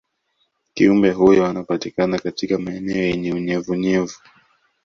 kiumbe 0.73 1.11
huyo 1.11 1.45
anapatikana 1.45 2.19
katika 2.19 2.57
maeneo 2.57 2.97
yenye 3.01 3.33
unyevunyevu 3.33 4.19